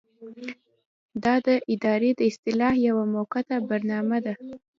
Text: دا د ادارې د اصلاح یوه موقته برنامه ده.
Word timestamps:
دا 1.23 1.35
د 1.45 1.49
ادارې 1.73 2.11
د 2.15 2.21
اصلاح 2.31 2.75
یوه 2.87 3.03
موقته 3.13 3.55
برنامه 3.69 4.17
ده. 4.25 4.33